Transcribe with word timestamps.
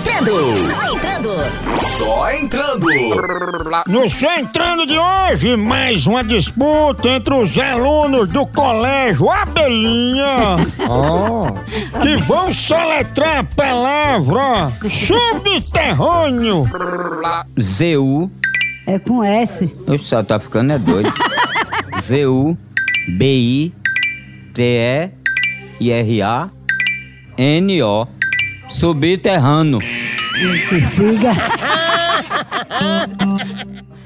Entrando, 0.00 0.30
só 0.72 0.94
entrando, 0.94 1.30
só 1.80 2.32
entrando. 2.32 2.82
Só 2.82 2.90
entrando. 3.60 3.86
No 3.86 4.08
Só 4.08 4.30
Entrando 4.38 4.86
de 4.86 4.98
hoje, 4.98 5.56
mais 5.56 6.06
uma 6.06 6.24
disputa 6.24 7.08
entre 7.08 7.34
os 7.34 7.56
alunos 7.58 8.28
do 8.28 8.46
colégio 8.46 9.28
Abelhinha. 9.30 10.56
Que 12.02 12.16
vão 12.24 12.52
soletrar 12.52 13.38
a 13.38 13.44
palavra 13.44 14.72
subterrâneo. 14.90 16.64
ZU. 17.60 18.30
É 18.86 18.98
com 18.98 19.22
S. 19.22 19.70
O 19.86 19.98
só 19.98 20.22
tá 20.22 20.40
ficando 20.40 20.72
é 20.72 20.78
doido. 20.78 21.12
ZU. 22.00 22.56
BI. 23.18 23.72
TE. 24.54 25.10
IRA. 25.78 26.50
NO. 27.38 28.19
Subterrâneo. 28.70 29.80
Gente, 30.38 30.80
figa. 30.86 31.32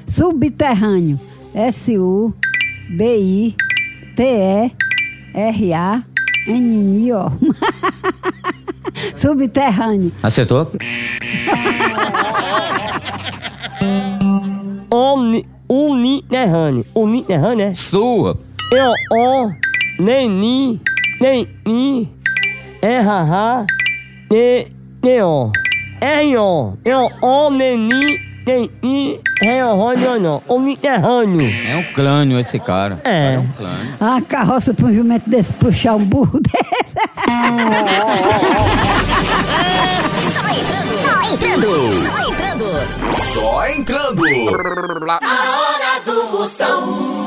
Subterrâneo. 0.07 1.19
S-U. 1.53 2.33
B-I. 2.89 3.55
T-E. 4.15 4.71
R-A. 5.33 6.03
N-I-O. 6.47 7.31
Subterrâneo. 9.15 10.11
Acertou? 10.21 10.71
Omni, 14.89 15.45
uniterrâneo. 15.69 16.85
Uniterrâneo, 16.93 17.67
é? 17.67 17.75
Sua. 17.75 18.37
Eu, 18.71 18.91
o, 19.11 19.51
nem, 19.99 20.29
ni, 20.29 20.81
nem, 21.21 21.47
ni, 21.65 22.09
é, 22.81 22.99
ha, 24.31 24.33
ha, 24.33 24.33
ne, 24.33 24.67
ne, 25.03 25.21
o. 25.23 25.51
É, 26.01 26.23
o. 26.39 26.73
Eu, 26.83 27.09
o, 27.21 27.49
nem, 27.49 27.77
ni, 27.77 28.19
nem, 28.45 28.71
ni, 28.81 29.19
é, 29.41 29.65
o, 29.65 29.93
não, 29.95 30.19
não. 30.19 30.43
Uniterrâneo. 30.47 31.49
É 31.69 31.75
um 31.77 31.83
crânio 31.93 32.39
esse 32.39 32.59
cara. 32.59 32.99
É. 33.03 33.35
É 33.35 33.39
um 33.39 33.47
crânio. 33.49 33.95
A 33.99 34.21
carroça 34.21 34.73
pra 34.73 34.85
um 34.87 34.93
jumento 34.93 35.29
desse 35.29 35.53
puxar 35.53 35.95
um 35.95 36.05
burro 36.05 36.39
desse. 36.41 36.95
Só 40.33 40.49
entrando, 40.51 40.93
só 41.03 41.23
entrando, 41.33 42.11
só 42.11 42.29
entrando. 42.29 42.65
Só 43.33 43.67
entrando. 43.69 44.23
A 45.09 45.19
hora 45.59 46.01
do 46.05 46.37
Moção. 46.37 47.24